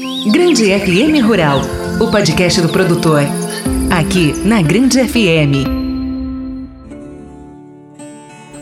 Grande 0.00 0.66
FM 0.78 1.26
Rural, 1.26 1.60
o 2.00 2.08
podcast 2.08 2.60
do 2.60 2.68
produtor. 2.68 3.22
Aqui 3.90 4.32
na 4.46 4.62
Grande 4.62 5.02
FM. 5.02 5.66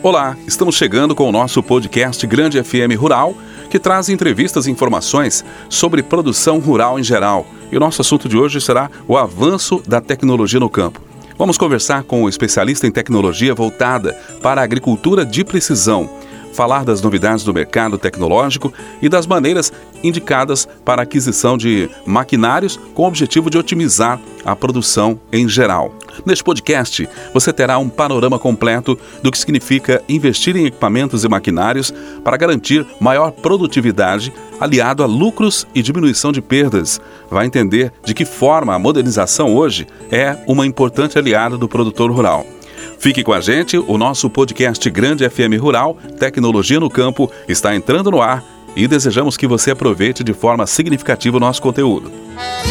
Olá, 0.01 0.35
estamos 0.47 0.75
chegando 0.75 1.13
com 1.13 1.29
o 1.29 1.31
nosso 1.31 1.61
podcast 1.61 2.25
Grande 2.25 2.63
FM 2.63 2.97
Rural, 2.97 3.35
que 3.69 3.77
traz 3.77 4.09
entrevistas 4.09 4.65
e 4.65 4.71
informações 4.71 5.45
sobre 5.69 6.01
produção 6.01 6.57
rural 6.57 6.97
em 6.97 7.03
geral. 7.03 7.45
E 7.71 7.77
o 7.77 7.79
nosso 7.79 8.01
assunto 8.01 8.27
de 8.27 8.35
hoje 8.35 8.59
será 8.59 8.89
o 9.07 9.15
avanço 9.15 9.83
da 9.87 10.01
tecnologia 10.01 10.59
no 10.59 10.71
campo. 10.71 11.03
Vamos 11.37 11.55
conversar 11.55 12.01
com 12.01 12.23
o 12.23 12.29
especialista 12.29 12.87
em 12.87 12.91
tecnologia 12.91 13.53
voltada 13.53 14.13
para 14.41 14.61
a 14.61 14.63
agricultura 14.63 15.23
de 15.23 15.43
precisão 15.43 16.09
falar 16.57 16.83
das 16.83 17.03
novidades 17.03 17.45
do 17.45 17.53
mercado 17.53 17.99
tecnológico 17.99 18.73
e 18.99 19.07
das 19.07 19.27
maneiras 19.27 19.71
indicadas 20.03 20.67
para 20.83 21.01
aquisição 21.01 21.57
de 21.57 21.89
maquinários 22.05 22.79
com 22.93 23.03
o 23.03 23.07
objetivo 23.07 23.49
de 23.49 23.57
otimizar 23.57 24.19
a 24.45 24.55
produção 24.55 25.19
em 25.31 25.47
geral. 25.47 25.93
Neste 26.25 26.43
podcast, 26.43 27.07
você 27.33 27.53
terá 27.53 27.77
um 27.77 27.89
panorama 27.89 28.39
completo 28.39 28.97
do 29.21 29.31
que 29.31 29.37
significa 29.37 30.01
investir 30.07 30.55
em 30.55 30.65
equipamentos 30.65 31.23
e 31.23 31.29
maquinários 31.29 31.93
para 32.23 32.37
garantir 32.37 32.85
maior 32.99 33.31
produtividade, 33.31 34.33
aliado 34.59 35.03
a 35.03 35.05
lucros 35.05 35.67
e 35.75 35.81
diminuição 35.81 36.31
de 36.31 36.41
perdas. 36.41 36.99
Vai 37.29 37.45
entender 37.45 37.91
de 38.03 38.13
que 38.13 38.25
forma 38.25 38.73
a 38.73 38.79
modernização 38.79 39.55
hoje 39.55 39.87
é 40.11 40.37
uma 40.47 40.65
importante 40.65 41.17
aliada 41.17 41.57
do 41.57 41.67
produtor 41.67 42.11
rural. 42.11 42.45
Fique 42.99 43.23
com 43.23 43.33
a 43.33 43.39
gente, 43.39 43.77
o 43.77 43.97
nosso 43.97 44.29
podcast 44.29 44.89
Grande 44.89 45.27
FM 45.29 45.59
Rural, 45.59 45.97
Tecnologia 46.19 46.79
no 46.79 46.89
Campo, 46.89 47.31
está 47.47 47.75
entrando 47.75 48.09
no 48.09 48.21
ar 48.21 48.43
e 48.75 48.87
desejamos 48.87 49.37
que 49.37 49.47
você 49.47 49.71
aproveite 49.71 50.23
de 50.23 50.33
forma 50.33 50.67
significativa 50.67 51.37
o 51.37 51.39
nosso 51.39 51.61
conteúdo. 51.61 52.11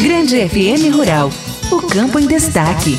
Grande 0.01 0.47
FM 0.47 0.95
Rural, 0.95 1.31
o 1.71 1.81
campo 1.81 2.19
em 2.19 2.27
destaque. 2.27 2.97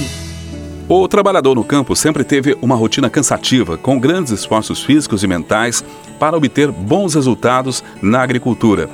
O 0.89 1.07
trabalhador 1.07 1.55
no 1.55 1.63
campo 1.63 1.95
sempre 1.95 2.25
teve 2.25 2.57
uma 2.63 2.75
rotina 2.75 3.11
cansativa, 3.11 3.77
com 3.77 4.01
grandes 4.01 4.33
esforços 4.33 4.83
físicos 4.83 5.23
e 5.23 5.27
mentais 5.27 5.85
para 6.19 6.37
obter 6.37 6.71
bons 6.71 7.15
resultados 7.15 7.85
na 8.01 8.23
agricultura. 8.23 8.89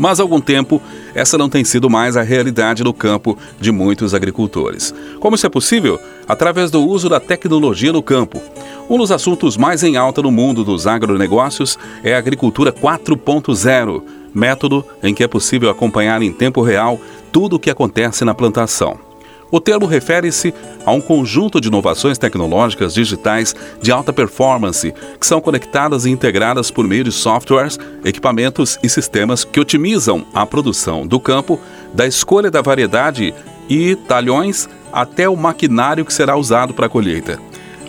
Mas 0.00 0.18
há 0.18 0.22
algum 0.22 0.40
tempo, 0.40 0.80
essa 1.14 1.36
não 1.36 1.50
tem 1.50 1.62
sido 1.62 1.90
mais 1.90 2.16
a 2.16 2.22
realidade 2.22 2.82
no 2.82 2.94
campo 2.94 3.36
de 3.60 3.70
muitos 3.70 4.14
agricultores. 4.14 4.94
Como 5.20 5.36
isso 5.36 5.46
é 5.46 5.50
possível? 5.50 6.00
Através 6.26 6.70
do 6.70 6.82
uso 6.82 7.06
da 7.06 7.20
tecnologia 7.20 7.92
no 7.92 8.02
campo. 8.02 8.40
Um 8.88 8.96
dos 8.96 9.12
assuntos 9.12 9.58
mais 9.58 9.82
em 9.82 9.98
alta 9.98 10.22
no 10.22 10.30
mundo 10.30 10.64
dos 10.64 10.86
agronegócios 10.86 11.78
é 12.02 12.14
a 12.14 12.18
agricultura 12.18 12.72
4.0, 12.72 14.02
método 14.34 14.82
em 15.02 15.12
que 15.12 15.22
é 15.22 15.28
possível 15.28 15.68
acompanhar 15.68 16.22
em 16.22 16.32
tempo 16.32 16.62
real 16.62 16.98
tudo 17.30 17.56
o 17.56 17.60
que 17.60 17.68
acontece 17.68 18.24
na 18.24 18.34
plantação. 18.34 19.09
O 19.50 19.60
termo 19.60 19.86
refere-se 19.86 20.54
a 20.86 20.92
um 20.92 21.00
conjunto 21.00 21.60
de 21.60 21.68
inovações 21.68 22.18
tecnológicas 22.18 22.94
digitais 22.94 23.54
de 23.82 23.90
alta 23.90 24.12
performance 24.12 24.94
que 25.18 25.26
são 25.26 25.40
conectadas 25.40 26.04
e 26.04 26.10
integradas 26.10 26.70
por 26.70 26.86
meio 26.86 27.04
de 27.04 27.12
softwares, 27.12 27.78
equipamentos 28.04 28.78
e 28.82 28.88
sistemas 28.88 29.44
que 29.44 29.60
otimizam 29.60 30.24
a 30.32 30.46
produção 30.46 31.06
do 31.06 31.18
campo, 31.18 31.58
da 31.92 32.06
escolha 32.06 32.50
da 32.50 32.62
variedade 32.62 33.34
e 33.68 33.96
talhões 33.96 34.68
até 34.92 35.28
o 35.28 35.36
maquinário 35.36 36.04
que 36.04 36.12
será 36.12 36.36
usado 36.36 36.72
para 36.72 36.86
a 36.86 36.90
colheita. 36.90 37.38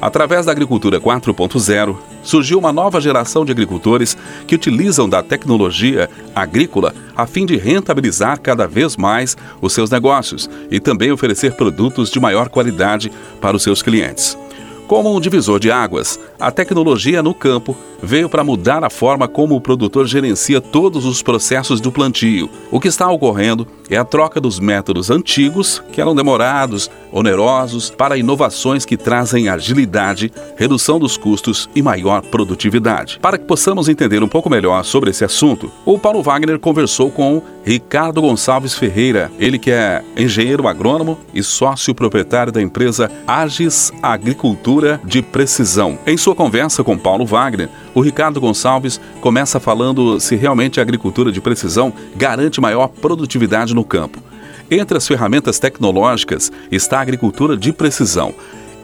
Através 0.02 0.48
da 0.48 0.52
agricultura 0.52 1.00
4.0, 1.00 1.96
surgiu 2.24 2.60
uma 2.60 2.72
nova 2.72 3.00
geração 3.00 3.44
de 3.46 3.52
agricultores 3.52 4.18
que 4.48 4.56
utilizam 4.56 5.08
da 5.08 5.22
tecnologia 5.24 6.10
agrícola 6.36 6.94
a 7.16 7.26
fim 7.26 7.46
de 7.46 7.58
rentabilizar 7.58 8.40
cada 8.40 8.68
vez 8.68 8.98
mais 8.98 9.38
os 9.62 9.74
seus 9.74 9.90
negócios 9.90 10.50
e 10.70 10.80
também 10.80 11.12
oferecer 11.12 11.54
produtos 11.54 12.10
de 12.10 12.20
maior 12.20 12.50
qualidade 12.50 13.12
para 13.40 13.56
os 13.56 13.64
seus 13.64 13.82
clientes. 13.82 14.38
Como 14.88 15.16
um 15.16 15.22
divisor 15.22 15.60
de 15.60 15.72
águas, 15.72 16.20
a 16.38 16.52
tecnologia 16.52 17.24
no 17.24 17.34
campo 17.34 17.78
veio 18.02 18.30
para 18.30 18.44
mudar 18.44 18.84
a 18.84 18.90
forma 18.90 19.28
como 19.28 19.56
o 19.56 19.62
produtor 19.62 20.08
gerencia 20.08 20.60
todos 20.60 21.06
os 21.06 21.22
processos 21.22 21.80
do 21.80 21.92
plantio. 21.92 22.50
O 22.72 22.80
que 22.80 22.88
está 22.88 23.10
ocorrendo 23.10 23.68
é 23.90 23.98
a 23.98 24.06
troca 24.06 24.40
dos 24.40 24.60
métodos 24.60 25.10
antigos, 25.10 25.84
que 25.92 26.00
eram 26.00 26.16
demorados, 26.16 26.90
onerosos, 27.12 27.90
para 27.90 28.18
inovações 28.18 28.86
que 28.86 28.96
trazem 28.96 29.50
agilidade, 29.50 30.32
redução 30.56 30.98
dos 30.98 31.18
custos 31.18 31.70
e 31.76 31.82
maior 31.82 32.22
produtividade. 32.22 33.20
Para 33.22 33.38
que 33.38 33.46
possamos 33.46 33.90
entender 33.90 34.24
um 34.24 34.30
pouco 34.30 34.50
melhor 34.50 34.84
sobre 34.86 35.10
esse 35.10 35.26
assunto, 35.26 35.70
o 35.86 36.00
Paulo 36.00 36.24
Wagner 36.24 36.58
conversou 36.60 37.12
com 37.12 37.42
Ricardo 37.64 38.22
Gonçalves 38.22 38.76
Ferreira, 38.76 39.32
ele 39.38 39.60
que 39.60 39.72
é 39.72 40.02
engenheiro 40.18 40.68
agrônomo 40.68 41.18
e 41.34 41.44
sócio 41.44 41.94
proprietário 41.94 42.52
da 42.52 42.62
empresa 42.62 43.12
Agis 43.28 43.92
Agricultura 44.02 45.02
de 45.04 45.22
Precisão. 45.22 46.00
Em 46.08 46.18
sua 46.18 46.34
conversa 46.34 46.84
com 46.84 46.98
Paulo 46.98 47.26
Wagner, 47.26 47.70
o 47.94 48.02
Ricardo 48.02 48.40
Gonçalves 48.40 49.00
começa 49.20 49.60
falando 49.60 50.20
se 50.20 50.36
realmente 50.36 50.80
a 50.80 50.84
agricultura 50.84 51.32
de 51.32 51.42
precisão 51.42 51.94
garante 52.16 52.62
maior 52.62 52.88
produtividade 52.88 53.74
no 53.74 53.84
campo. 53.84 54.20
Entre 54.70 54.98
as 54.98 55.06
ferramentas 55.06 55.60
tecnológicas 55.60 56.52
está 56.72 57.00
a 57.00 57.02
agricultura 57.02 57.58
de 57.58 57.74
precisão. 57.74 58.34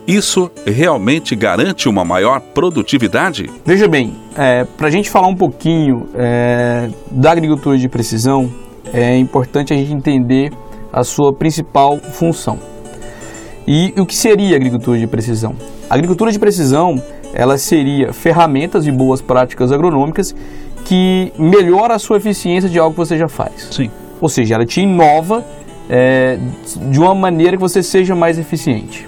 Isso 0.06 0.50
realmente 0.66 1.36
garante 1.36 1.90
uma 1.90 2.06
maior 2.06 2.40
produtividade? 2.40 3.50
Veja 3.66 3.88
bem, 3.88 4.16
é, 4.36 4.64
para 4.64 4.88
a 4.88 4.92
gente 4.92 5.10
falar 5.10 5.28
um 5.28 5.36
pouquinho 5.36 6.10
é, 6.16 6.90
da 7.12 7.32
agricultura 7.32 7.78
de 7.78 7.90
precisão, 7.90 8.50
é 8.94 9.18
importante 9.18 9.74
a 9.74 9.78
gente 9.78 9.94
entender 9.94 10.52
a 10.92 11.04
sua 11.04 11.34
principal 11.34 11.98
função. 12.00 12.58
E 13.68 13.94
o 13.98 14.06
que 14.06 14.16
seria 14.16 14.56
agricultura 14.56 14.98
de 14.98 15.08
precisão? 15.08 15.56
A 15.90 15.96
agricultura 15.96 16.32
de 16.32 16.40
precisão, 16.40 17.02
ela 17.34 17.58
seria 17.58 18.14
ferramentas 18.14 18.86
e 18.88 18.92
boas 18.92 19.22
práticas 19.22 19.72
agronômicas 19.72 20.36
que 20.86 21.34
melhora 21.38 21.96
a 21.96 22.00
sua 22.00 22.18
eficiência 22.18 22.70
de 22.70 22.80
algo 22.80 22.92
que 22.92 23.00
você 23.00 23.18
já 23.18 23.28
faz. 23.28 23.70
Sim. 23.72 23.92
Ou 24.22 24.30
seja, 24.30 24.56
ela 24.56 24.66
te 24.66 24.82
inova 24.82 25.44
é, 25.90 26.40
de 26.90 27.00
uma 27.00 27.14
maneira 27.14 27.58
que 27.58 27.62
você 27.62 27.84
seja 27.84 28.16
mais 28.16 28.40
eficiente. 28.40 29.08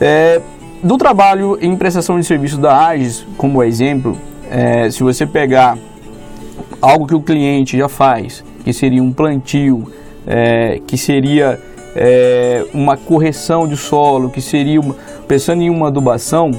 É, 0.00 0.40
do 0.82 0.98
trabalho 0.98 1.58
em 1.60 1.76
prestação 1.76 2.18
de 2.18 2.26
serviço 2.26 2.58
da 2.58 2.88
AGES, 2.88 3.26
como 3.36 3.62
exemplo, 3.62 4.18
é, 4.50 4.90
se 4.90 5.02
você 5.02 5.26
pegar 5.26 5.78
algo 6.80 7.06
que 7.06 7.14
o 7.14 7.20
cliente 7.20 7.76
já 7.78 7.88
faz, 7.88 8.44
que 8.64 8.72
seria 8.72 9.02
um 9.02 9.12
plantio, 9.12 9.90
é, 10.26 10.80
que 10.86 10.98
seria 10.98 11.60
é, 11.94 12.64
uma 12.74 12.96
correção 12.96 13.66
de 13.66 13.76
solo, 13.76 14.28
que 14.28 14.40
seria 14.40 14.80
uma, 14.80 14.94
pensando 15.26 15.62
em 15.62 15.70
uma 15.70 15.88
adubação, 15.88 16.50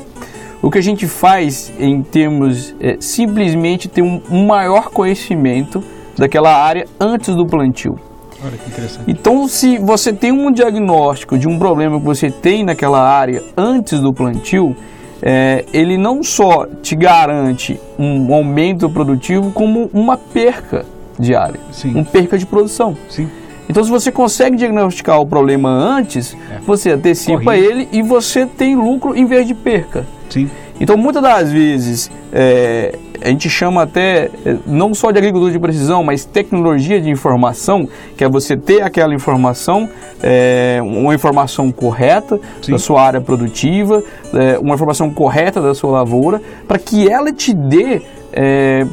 o 0.66 0.72
que 0.72 0.80
a 0.80 0.82
gente 0.82 1.08
faz 1.08 1.72
em 1.80 2.02
termos 2.02 2.74
é, 2.80 2.98
simplesmente 3.00 3.88
ter 3.88 4.02
um, 4.02 4.20
maior 4.48 4.90
conhecimento 4.90 5.84
daquela 6.18 6.56
área 6.58 6.88
antes 7.00 7.36
do 7.36 7.46
plantio. 7.46 8.00
Olha 8.44 8.58
que 8.58 8.70
interessante. 8.72 9.04
Então, 9.08 9.48
se 9.48 9.78
você 9.78 10.12
tem 10.12 10.32
um 10.32 10.52
diagnóstico 10.52 11.38
de 11.38 11.48
um 11.48 11.60
problema 11.60 12.00
que 12.00 12.06
você 12.06 12.32
tem 12.32 12.64
naquela 12.64 13.00
área 13.00 13.44
antes 13.56 14.00
do 14.00 14.12
plantio, 14.12 14.76
é, 15.22 15.66
ele 15.72 15.98
não 15.98 16.24
só 16.24 16.66
te 16.82 16.96
garante 16.96 17.80
um 18.00 18.34
aumento 18.34 18.90
produtivo, 18.90 19.52
como 19.52 19.88
uma 19.94 20.18
perca 20.18 20.84
diária, 21.20 21.60
Sim. 21.72 21.92
uma 21.92 22.04
perca 22.04 22.40
de 22.40 22.46
produção. 22.48 22.98
Sim. 23.08 23.30
Então, 23.70 23.84
se 23.84 23.92
você 23.92 24.12
consegue 24.12 24.58
diagnosticar 24.58 25.22
o 25.22 25.28
problema 25.28 25.70
antes, 25.70 26.36
É. 26.52 26.60
você 26.66 26.90
antecipa 26.90 27.44
Corrige. 27.44 27.66
ele 27.66 27.88
e 27.92 28.02
você 28.02 28.48
tem 28.48 28.76
lucro 28.76 29.16
em 29.16 29.26
vez 29.26 29.46
de 29.46 29.54
perca. 29.54 30.15
Sim. 30.30 30.50
Então, 30.80 30.98
muitas 30.98 31.22
das 31.22 31.52
vezes, 31.52 32.12
é, 32.34 32.98
a 33.22 33.30
gente 33.30 33.50
chama 33.50 33.84
até 33.84 34.30
é, 34.46 34.58
não 34.66 34.94
só 34.94 35.12
de 35.12 35.18
agricultura 35.18 35.52
de 35.52 35.60
precisão, 35.60 36.04
mas 36.04 36.26
tecnologia 36.26 37.00
de 37.00 37.10
informação, 37.10 37.88
que 38.18 38.24
é 38.24 38.30
você 38.30 38.58
ter 38.58 38.82
aquela 38.82 39.14
informação, 39.14 39.90
é, 40.22 40.80
uma 40.82 41.16
informação 41.16 41.72
correta 41.72 42.40
Sim. 42.62 42.74
da 42.74 42.80
sua 42.80 43.02
área 43.02 43.22
produtiva, 43.22 44.04
é, 44.34 44.60
uma 44.60 44.76
informação 44.76 45.10
correta 45.10 45.62
da 45.62 45.74
sua 45.74 45.92
lavoura, 45.92 46.42
para 46.68 46.78
que 46.78 47.10
ela 47.10 47.32
te 47.32 47.54
dê 47.54 48.02
é, 48.34 48.86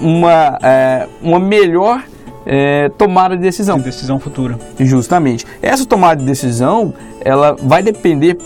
uma, 0.00 0.58
é, 0.62 1.06
uma 1.22 1.40
melhor 1.40 2.04
é, 2.46 2.88
tomada 2.90 3.36
de 3.36 3.42
decisão. 3.42 3.78
decisão 3.78 4.20
futura. 4.20 4.58
Justamente. 4.78 5.44
Essa 5.60 5.84
tomada 5.84 6.20
de 6.20 6.26
decisão, 6.26 6.94
ela 7.24 7.56
vai 7.60 7.82
depender 7.82 8.38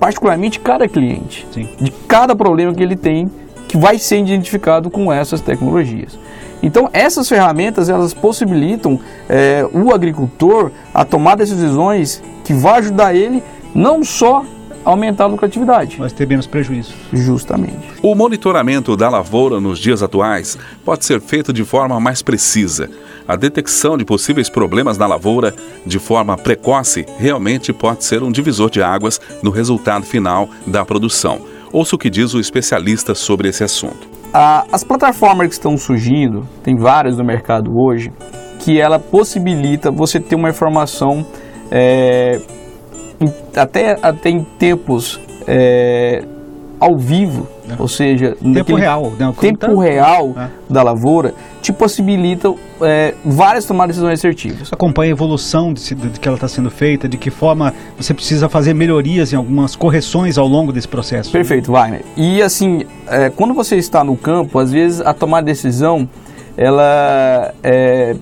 particularmente 0.00 0.58
cada 0.58 0.88
cliente, 0.88 1.46
Sim. 1.52 1.68
de 1.78 1.90
cada 2.08 2.34
problema 2.34 2.74
que 2.74 2.82
ele 2.82 2.96
tem, 2.96 3.30
que 3.68 3.76
vai 3.76 3.98
ser 3.98 4.18
identificado 4.18 4.90
com 4.90 5.12
essas 5.12 5.40
tecnologias. 5.40 6.18
Então, 6.62 6.90
essas 6.92 7.28
ferramentas 7.28 7.88
elas 7.88 8.12
possibilitam 8.12 8.98
é, 9.28 9.64
o 9.72 9.94
agricultor 9.94 10.72
a 10.92 11.04
tomar 11.04 11.36
decisões 11.36 12.22
que 12.42 12.52
vai 12.52 12.78
ajudar 12.80 13.14
ele 13.14 13.42
não 13.74 14.02
só 14.02 14.44
aumentar 14.84 15.24
a 15.24 15.26
lucratividade. 15.26 15.96
Mas 15.98 16.12
ter 16.12 16.26
menos 16.26 16.46
prejuízo. 16.46 16.94
Justamente. 17.12 17.78
O 18.02 18.14
monitoramento 18.14 18.96
da 18.96 19.08
lavoura 19.08 19.60
nos 19.60 19.78
dias 19.78 20.02
atuais 20.02 20.58
pode 20.84 21.04
ser 21.04 21.20
feito 21.20 21.52
de 21.52 21.64
forma 21.64 21.98
mais 22.00 22.22
precisa. 22.22 22.90
A 23.26 23.36
detecção 23.36 23.96
de 23.96 24.04
possíveis 24.04 24.48
problemas 24.48 24.98
na 24.98 25.06
lavoura 25.06 25.54
de 25.86 25.98
forma 25.98 26.36
precoce 26.36 27.06
realmente 27.18 27.72
pode 27.72 28.04
ser 28.04 28.22
um 28.22 28.32
divisor 28.32 28.70
de 28.70 28.82
águas 28.82 29.20
no 29.42 29.50
resultado 29.50 30.04
final 30.04 30.48
da 30.66 30.84
produção. 30.84 31.40
Ouça 31.72 31.94
o 31.94 31.98
que 31.98 32.10
diz 32.10 32.34
o 32.34 32.40
especialista 32.40 33.14
sobre 33.14 33.48
esse 33.48 33.62
assunto. 33.62 34.08
as 34.32 34.82
plataformas 34.82 35.48
que 35.48 35.54
estão 35.54 35.76
surgindo, 35.78 36.46
tem 36.62 36.76
várias 36.76 37.16
no 37.16 37.24
mercado 37.24 37.78
hoje, 37.78 38.12
que 38.58 38.80
ela 38.80 38.98
possibilita 38.98 39.90
você 39.90 40.18
ter 40.18 40.34
uma 40.34 40.50
informação 40.50 41.24
é, 41.70 42.40
até, 43.56 43.98
até 44.02 44.30
em 44.30 44.44
tempos 44.58 45.20
é, 45.46 46.24
ao 46.80 46.96
vivo, 46.96 47.46
é. 47.68 47.74
ou 47.78 47.86
seja, 47.86 48.34
tempo 48.40 48.74
real, 48.74 49.12
né? 49.18 49.34
tempo 49.38 49.58
tá... 49.58 49.82
real 49.82 50.34
é. 50.36 50.48
da 50.68 50.82
lavoura, 50.82 51.34
te 51.60 51.72
possibilita 51.74 52.52
é, 52.80 53.14
várias 53.22 53.66
tomadas 53.66 53.94
de 53.94 54.00
decisões 54.00 54.18
assertivas. 54.18 54.72
Acompanha 54.72 55.12
a 55.12 55.14
evolução 55.14 55.74
de, 55.74 55.94
de, 55.94 56.18
que 56.18 56.26
ela 56.26 56.36
está 56.36 56.48
sendo 56.48 56.70
feita, 56.70 57.06
de 57.06 57.18
que 57.18 57.30
forma 57.30 57.74
você 57.98 58.14
precisa 58.14 58.48
fazer 58.48 58.72
melhorias 58.72 59.32
em 59.32 59.36
algumas 59.36 59.76
correções 59.76 60.38
ao 60.38 60.48
longo 60.48 60.72
desse 60.72 60.88
processo. 60.88 61.30
Perfeito, 61.30 61.70
Wagner. 61.70 62.02
E 62.16 62.40
assim, 62.40 62.86
é, 63.06 63.28
quando 63.28 63.52
você 63.52 63.76
está 63.76 64.02
no 64.02 64.16
campo, 64.16 64.58
às 64.58 64.72
vezes 64.72 65.02
a 65.02 65.12
tomada 65.12 65.44
de 65.44 65.52
decisão 65.52 66.08
ela 66.56 67.52
é, 67.62 68.16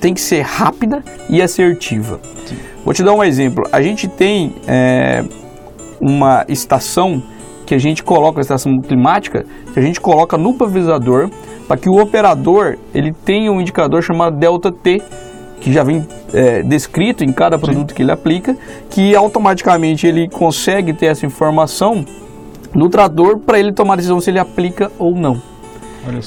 tem 0.00 0.14
que 0.14 0.20
ser 0.20 0.42
rápida 0.42 1.02
e 1.28 1.42
assertiva. 1.42 2.20
Sim. 2.46 2.56
Vou 2.84 2.92
te 2.92 3.02
dar 3.02 3.14
um 3.14 3.24
exemplo. 3.24 3.64
A 3.72 3.80
gente 3.80 4.06
tem 4.06 4.54
é, 4.68 5.24
uma 6.00 6.44
estação 6.48 7.22
que 7.64 7.74
a 7.74 7.78
gente 7.78 8.02
coloca, 8.02 8.40
a 8.40 8.42
estação 8.42 8.78
climática, 8.80 9.46
que 9.72 9.78
a 9.78 9.82
gente 9.82 9.98
coloca 9.98 10.36
no 10.36 10.52
pulverizador 10.52 11.30
para 11.66 11.78
que 11.78 11.88
o 11.88 11.98
operador 11.98 12.76
ele 12.94 13.12
tenha 13.24 13.50
um 13.50 13.58
indicador 13.58 14.02
chamado 14.02 14.36
delta 14.36 14.70
T, 14.70 15.00
que 15.62 15.72
já 15.72 15.82
vem 15.82 16.06
é, 16.34 16.62
descrito 16.62 17.24
em 17.24 17.32
cada 17.32 17.58
produto 17.58 17.90
Sim. 17.90 17.94
que 17.96 18.02
ele 18.02 18.12
aplica, 18.12 18.54
que 18.90 19.16
automaticamente 19.16 20.06
ele 20.06 20.28
consegue 20.28 20.92
ter 20.92 21.06
essa 21.06 21.24
informação 21.24 22.04
no 22.74 22.90
trator 22.90 23.38
para 23.38 23.58
ele 23.58 23.72
tomar 23.72 23.94
a 23.94 23.96
decisão 23.96 24.20
se 24.20 24.30
ele 24.30 24.38
aplica 24.38 24.92
ou 24.98 25.14
não. 25.14 25.53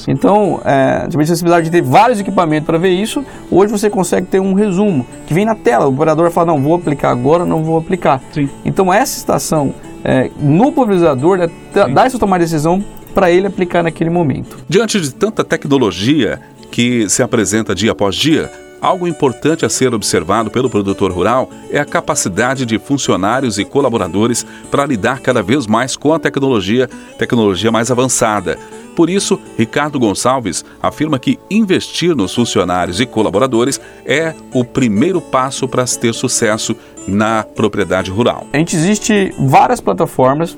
Então, 0.08 0.60
é, 0.64 1.06
você 1.06 1.16
precisava 1.16 1.62
de 1.62 1.70
ter 1.70 1.82
vários 1.82 2.20
equipamentos 2.20 2.66
para 2.66 2.78
ver 2.78 2.90
isso. 2.90 3.24
Hoje 3.50 3.70
você 3.70 3.88
consegue 3.88 4.26
ter 4.26 4.40
um 4.40 4.54
resumo 4.54 5.06
que 5.26 5.34
vem 5.34 5.44
na 5.44 5.54
tela. 5.54 5.86
O 5.86 5.92
operador 5.92 6.30
fala: 6.30 6.48
não, 6.48 6.62
vou 6.62 6.74
aplicar 6.74 7.10
agora, 7.10 7.44
não 7.44 7.62
vou 7.62 7.78
aplicar. 7.78 8.22
Sim. 8.32 8.48
Então, 8.64 8.92
essa 8.92 9.16
estação 9.16 9.74
é, 10.04 10.30
no 10.38 10.72
pulverizador 10.72 11.38
né, 11.38 11.50
dá 11.92 12.06
essa 12.06 12.18
tomar 12.18 12.38
decisão 12.38 12.84
para 13.14 13.30
ele 13.30 13.46
aplicar 13.46 13.82
naquele 13.82 14.10
momento. 14.10 14.58
Diante 14.68 15.00
de 15.00 15.12
tanta 15.12 15.42
tecnologia 15.42 16.40
que 16.70 17.08
se 17.08 17.22
apresenta 17.22 17.74
dia 17.74 17.92
após 17.92 18.14
dia, 18.14 18.50
Algo 18.80 19.08
importante 19.08 19.66
a 19.66 19.68
ser 19.68 19.92
observado 19.92 20.50
pelo 20.50 20.70
produtor 20.70 21.10
rural 21.10 21.50
é 21.70 21.80
a 21.80 21.84
capacidade 21.84 22.64
de 22.64 22.78
funcionários 22.78 23.58
e 23.58 23.64
colaboradores 23.64 24.46
para 24.70 24.86
lidar 24.86 25.20
cada 25.20 25.42
vez 25.42 25.66
mais 25.66 25.96
com 25.96 26.14
a 26.14 26.18
tecnologia, 26.18 26.88
tecnologia 27.18 27.72
mais 27.72 27.90
avançada. 27.90 28.56
Por 28.94 29.10
isso, 29.10 29.38
Ricardo 29.56 29.98
Gonçalves 29.98 30.64
afirma 30.82 31.18
que 31.18 31.38
investir 31.50 32.16
nos 32.16 32.34
funcionários 32.34 33.00
e 33.00 33.06
colaboradores 33.06 33.80
é 34.04 34.34
o 34.52 34.64
primeiro 34.64 35.20
passo 35.20 35.68
para 35.68 35.84
ter 35.84 36.12
sucesso 36.12 36.76
na 37.06 37.44
propriedade 37.44 38.10
rural. 38.10 38.46
A 38.52 38.58
gente 38.58 38.76
existe 38.76 39.32
várias 39.38 39.80
plataformas 39.80 40.56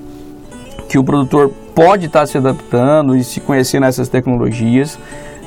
que 0.89 0.99
o 0.99 1.05
produtor 1.05 1.53
pode 1.75 2.07
estar 2.07 2.27
se 2.27 2.37
adaptando 2.37 3.17
e 3.17 3.23
se 3.23 3.41
conhecendo 3.41 3.87
essas 3.87 4.09
tecnologias. 4.09 4.99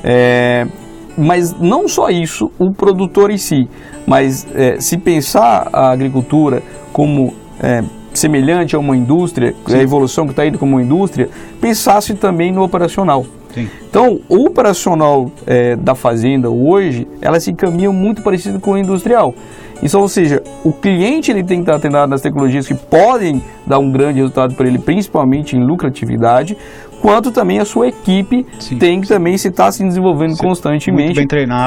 É, 0.02 0.66
mas 1.16 1.52
não 1.58 1.88
só 1.88 2.08
isso, 2.08 2.50
o 2.58 2.72
produtor 2.72 3.30
em 3.30 3.38
si, 3.38 3.68
mas 4.06 4.46
é, 4.54 4.80
se 4.80 4.98
pensar 4.98 5.68
a 5.72 5.90
agricultura 5.90 6.62
como 6.92 7.34
é, 7.60 7.82
semelhante 8.12 8.76
a 8.76 8.78
uma 8.78 8.96
indústria, 8.96 9.54
Sim. 9.66 9.76
a 9.76 9.82
evolução 9.82 10.24
que 10.24 10.32
está 10.32 10.46
indo 10.46 10.58
como 10.58 10.72
uma 10.76 10.82
indústria, 10.82 11.28
pensasse 11.60 12.14
também 12.14 12.52
no 12.52 12.62
operacional. 12.62 13.24
Sim. 13.52 13.68
Então, 13.88 14.20
o 14.28 14.46
operacional 14.46 15.30
é, 15.46 15.76
da 15.76 15.94
fazenda 15.94 16.50
hoje, 16.50 17.06
ela 17.20 17.38
se 17.38 17.50
encaminha 17.50 17.90
muito 17.92 18.22
parecido 18.22 18.58
com 18.58 18.72
o 18.72 18.78
industrial. 18.78 19.34
Então, 19.82 20.00
ou 20.00 20.08
seja, 20.08 20.42
o 20.64 20.72
cliente 20.72 21.30
ele 21.30 21.42
tem 21.42 21.58
que 21.58 21.62
estar 21.62 21.76
atendado 21.76 22.08
nas 22.08 22.20
tecnologias 22.20 22.66
que 22.66 22.74
podem 22.74 23.42
dar 23.66 23.78
um 23.78 23.90
grande 23.90 24.18
resultado 24.18 24.54
para 24.54 24.66
ele, 24.66 24.78
principalmente 24.78 25.56
em 25.56 25.64
lucratividade, 25.64 26.56
quanto 27.04 27.30
também 27.30 27.58
a 27.58 27.66
sua 27.66 27.88
equipe 27.88 28.46
sim, 28.58 28.78
tem 28.78 28.98
que 28.98 29.06
sim. 29.06 29.12
também 29.12 29.36
se 29.36 29.48
estar 29.48 29.66
tá 29.66 29.72
se 29.72 29.84
desenvolvendo 29.84 30.36
sim, 30.36 30.38
constantemente 30.38 31.26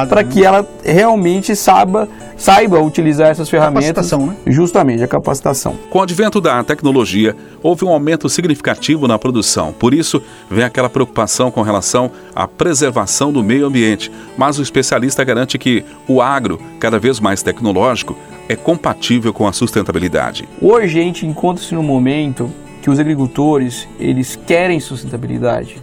para 0.10 0.24
né? 0.24 0.30
que 0.32 0.44
ela 0.44 0.68
realmente 0.84 1.56
saiba, 1.56 2.10
saiba 2.36 2.80
utilizar 2.82 3.30
essas 3.30 3.48
ferramentas. 3.48 4.10
Capacitação, 4.10 4.26
né? 4.26 4.36
Justamente, 4.48 5.04
a 5.04 5.08
capacitação. 5.08 5.76
Com 5.92 6.00
o 6.00 6.02
advento 6.02 6.42
da 6.42 6.64
tecnologia, 6.64 7.36
houve 7.62 7.86
um 7.86 7.90
aumento 7.90 8.28
significativo 8.28 9.08
na 9.08 9.20
produção. 9.20 9.72
Por 9.72 9.94
isso, 9.94 10.24
vem 10.50 10.64
aquela 10.64 10.90
preocupação 10.90 11.52
com 11.52 11.62
relação 11.62 12.10
à 12.36 12.48
preservação 12.48 13.32
do 13.32 13.44
meio 13.44 13.68
ambiente. 13.68 14.12
Mas 14.36 14.58
o 14.58 14.64
especialista 14.64 15.24
garante 15.24 15.60
que 15.60 15.86
o 16.08 16.20
agro, 16.20 16.60
cada 16.80 16.98
vez 16.98 17.20
mais 17.20 17.44
tecnológico, 17.44 18.18
é 18.50 18.56
compatível 18.56 19.32
com 19.32 19.46
a 19.46 19.54
sustentabilidade. 19.54 20.50
Hoje 20.60 21.00
a 21.00 21.04
gente 21.04 21.28
encontra-se 21.28 21.76
num 21.76 21.84
momento 21.84 22.50
que 22.88 22.92
os 22.92 23.02
agricultores 23.02 23.86
eles 24.00 24.38
querem 24.38 24.80
sustentabilidade. 24.80 25.78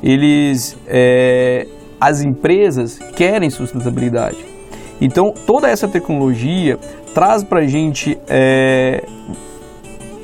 Eles, 0.00 0.78
é, 0.86 1.66
as 2.00 2.22
empresas 2.22 2.96
querem 3.16 3.50
sustentabilidade. 3.50 4.36
Então 5.00 5.34
toda 5.44 5.68
essa 5.68 5.88
tecnologia 5.88 6.78
traz 7.12 7.42
para 7.42 7.58
a 7.58 7.66
gente, 7.66 8.16
é, 8.28 9.04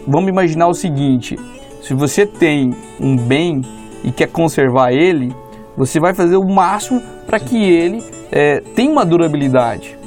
vamos 0.06 0.30
imaginar 0.30 0.68
o 0.68 0.72
seguinte: 0.72 1.36
se 1.82 1.94
você 1.94 2.24
tem 2.24 2.70
um 3.00 3.16
bem 3.16 3.62
e 4.04 4.12
quer 4.12 4.28
conservar 4.28 4.92
ele, 4.92 5.34
você 5.76 5.98
vai 5.98 6.14
fazer 6.14 6.36
o 6.36 6.46
máximo 6.46 7.02
para 7.26 7.40
que 7.40 7.56
ele 7.56 8.04
é, 8.30 8.60
tenha 8.76 8.92
uma 8.92 9.04
durabilidade. 9.04 9.98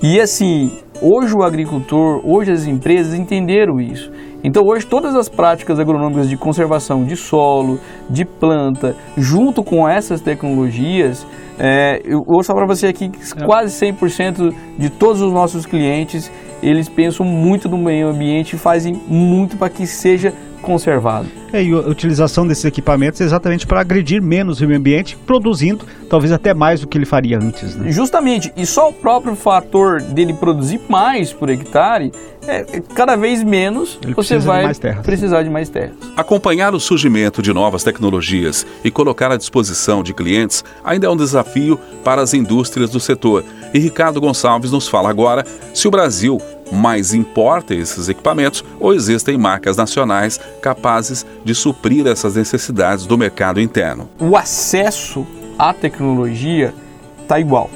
E 0.00 0.20
assim, 0.20 0.78
hoje 1.02 1.34
o 1.34 1.42
agricultor, 1.42 2.20
hoje 2.24 2.52
as 2.52 2.68
empresas 2.68 3.14
entenderam 3.14 3.80
isso. 3.80 4.12
Então 4.44 4.62
hoje 4.62 4.86
todas 4.86 5.16
as 5.16 5.26
práticas 5.26 5.80
agronômicas 5.80 6.28
de 6.28 6.36
conservação 6.36 7.02
de 7.02 7.16
solo, 7.16 7.80
de 8.10 8.26
planta, 8.26 8.94
junto 9.16 9.64
com 9.64 9.88
essas 9.88 10.20
tecnologias, 10.20 11.26
é, 11.58 12.02
eu 12.04 12.22
vou 12.22 12.44
falar 12.44 12.66
para 12.66 12.76
você 12.76 12.88
aqui 12.88 13.08
que 13.08 13.18
é. 13.20 13.46
quase 13.46 13.74
100% 13.86 14.54
de 14.78 14.90
todos 14.90 15.22
os 15.22 15.32
nossos 15.32 15.64
clientes, 15.64 16.30
eles 16.62 16.90
pensam 16.90 17.24
muito 17.24 17.70
no 17.70 17.78
meio 17.78 18.08
ambiente 18.08 18.54
e 18.54 18.58
fazem 18.58 19.00
muito 19.08 19.56
para 19.56 19.70
que 19.70 19.86
seja 19.86 20.34
conservado. 20.60 21.43
É, 21.54 21.62
e 21.62 21.72
a 21.72 21.78
utilização 21.78 22.44
desses 22.44 22.64
equipamentos 22.64 23.20
é 23.20 23.24
exatamente 23.24 23.64
para 23.64 23.80
agredir 23.80 24.20
menos 24.20 24.60
o 24.60 24.66
meio 24.66 24.76
ambiente, 24.76 25.16
produzindo 25.24 25.86
talvez 26.10 26.32
até 26.32 26.52
mais 26.52 26.80
do 26.80 26.88
que 26.88 26.98
ele 26.98 27.06
faria 27.06 27.38
antes. 27.38 27.76
Né? 27.76 27.92
Justamente, 27.92 28.52
e 28.56 28.66
só 28.66 28.88
o 28.88 28.92
próprio 28.92 29.36
fator 29.36 30.02
dele 30.02 30.32
produzir 30.32 30.80
mais 30.88 31.32
por 31.32 31.48
hectare, 31.48 32.10
é, 32.44 32.66
é 32.72 32.82
cada 32.94 33.14
vez 33.14 33.44
menos 33.44 34.00
ele 34.02 34.14
você 34.14 34.36
vai 34.36 34.66
de 34.66 35.02
precisar 35.04 35.44
de 35.44 35.50
mais 35.50 35.68
terras. 35.68 35.94
Acompanhar 36.16 36.74
o 36.74 36.80
surgimento 36.80 37.40
de 37.40 37.52
novas 37.52 37.84
tecnologias 37.84 38.66
e 38.82 38.90
colocar 38.90 39.30
à 39.30 39.36
disposição 39.36 40.02
de 40.02 40.12
clientes 40.12 40.64
ainda 40.84 41.06
é 41.06 41.10
um 41.10 41.16
desafio 41.16 41.78
para 42.02 42.20
as 42.20 42.34
indústrias 42.34 42.90
do 42.90 42.98
setor. 42.98 43.44
E 43.72 43.78
Ricardo 43.78 44.20
Gonçalves 44.20 44.72
nos 44.72 44.88
fala 44.88 45.08
agora 45.08 45.44
se 45.72 45.86
o 45.86 45.90
Brasil 45.90 46.40
mais 46.72 47.12
importa 47.14 47.74
esses 47.74 48.08
equipamentos 48.08 48.64
ou 48.80 48.94
existem 48.94 49.36
marcas 49.38 49.76
nacionais 49.76 50.40
capazes 50.60 51.24
de 51.44 51.54
suprir 51.54 52.06
essas 52.06 52.36
necessidades 52.36 53.06
do 53.06 53.18
mercado 53.18 53.60
interno. 53.60 54.08
O 54.18 54.36
acesso 54.36 55.26
à 55.58 55.72
tecnologia 55.72 56.74
está 57.20 57.38
igual, 57.38 57.70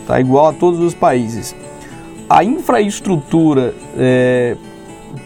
está 0.00 0.20
igual 0.20 0.48
a 0.48 0.52
todos 0.52 0.78
os 0.80 0.94
países. 0.94 1.56
A 2.28 2.44
infraestrutura 2.44 3.74
é, 3.96 4.56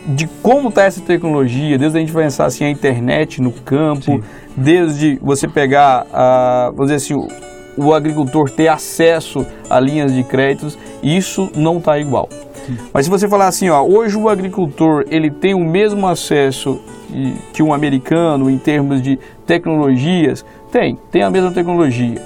de 0.07 0.27
como 0.43 0.69
está 0.69 0.85
essa 0.85 1.01
tecnologia, 1.01 1.77
desde 1.77 1.99
a 1.99 2.01
gente 2.01 2.13
pensar 2.13 2.47
assim 2.47 2.65
a 2.65 2.71
internet 2.71 3.43
no 3.43 3.53
campo, 3.53 4.05
Sim. 4.05 4.23
desde 4.57 5.19
você 5.21 5.49
pegar, 5.49 6.07
a, 6.13 6.71
vamos 6.75 6.93
dizer 6.93 6.97
assim, 6.97 7.15
o, 7.15 7.29
o 7.77 7.95
agricultor 7.95 8.51
ter 8.51 8.69
acesso 8.69 9.47
a 9.69 9.81
linhas 9.81 10.15
de 10.15 10.23
créditos, 10.23 10.79
isso 11.03 11.51
não 11.57 11.79
está 11.79 11.99
igual. 11.99 12.29
Mas 12.93 13.07
se 13.07 13.11
você 13.11 13.29
falar 13.29 13.49
assim, 13.49 13.69
ó, 13.69 13.83
hoje 13.83 14.17
o 14.17 14.29
agricultor 14.29 15.05
ele 15.09 15.31
tem 15.31 15.55
o 15.55 15.65
mesmo 15.65 16.07
acesso 16.07 16.81
que 17.53 17.63
um 17.63 17.73
americano 17.73 18.51
em 18.51 18.59
termos 18.59 19.03
de 19.03 19.19
tecnologias, 19.47 20.45
tem, 20.71 20.99
tem 21.11 21.23
a 21.23 21.31
mesma 21.31 21.51
tecnologia. 21.53 22.21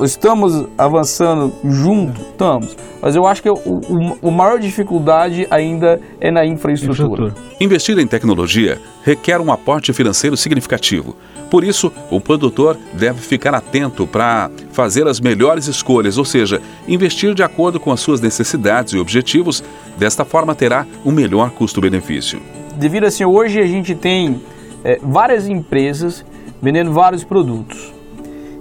Estamos 0.00 0.66
avançando 0.78 1.52
junto? 1.64 2.20
Estamos. 2.20 2.76
Mas 3.02 3.16
eu 3.16 3.26
acho 3.26 3.42
que 3.42 3.50
o, 3.50 3.54
o, 3.54 4.18
o 4.22 4.30
maior 4.30 4.58
dificuldade 4.58 5.46
ainda 5.50 6.00
é 6.20 6.30
na 6.30 6.44
infraestrutura. 6.44 7.14
infraestrutura. 7.14 7.56
Investir 7.60 7.98
em 7.98 8.06
tecnologia 8.06 8.78
requer 9.04 9.40
um 9.40 9.52
aporte 9.52 9.92
financeiro 9.92 10.36
significativo. 10.36 11.16
Por 11.50 11.64
isso, 11.64 11.92
o 12.10 12.20
produtor 12.20 12.78
deve 12.92 13.20
ficar 13.20 13.54
atento 13.54 14.06
para 14.06 14.50
fazer 14.72 15.08
as 15.08 15.18
melhores 15.18 15.66
escolhas, 15.66 16.16
ou 16.16 16.24
seja, 16.24 16.62
investir 16.86 17.34
de 17.34 17.42
acordo 17.42 17.80
com 17.80 17.90
as 17.90 18.00
suas 18.00 18.20
necessidades 18.20 18.92
e 18.92 18.98
objetivos. 18.98 19.62
Desta 19.98 20.24
forma, 20.24 20.54
terá 20.54 20.86
um 21.04 21.10
melhor 21.10 21.50
custo-benefício. 21.50 22.40
Devido 22.76 23.04
assim, 23.04 23.24
hoje 23.24 23.58
a 23.58 23.66
gente 23.66 23.96
tem 23.96 24.40
é, 24.84 24.98
várias 25.02 25.48
empresas 25.48 26.24
vendendo 26.62 26.92
vários 26.92 27.24
produtos. 27.24 27.92